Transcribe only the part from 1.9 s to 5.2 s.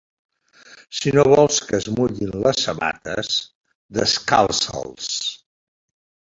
mullin les sabates, descalça'ls.